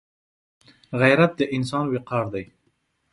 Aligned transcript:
غیرت 1.01 1.31
د 1.39 1.41
انسان 1.55 1.85
وقار 1.93 2.25
دی 2.33 2.45